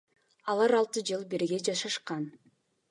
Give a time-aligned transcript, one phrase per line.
[0.53, 2.29] Алар алты жыл бирге жашашкан.